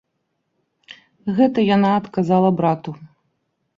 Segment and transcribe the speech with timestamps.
[1.39, 2.91] Гэта яна адказала брату.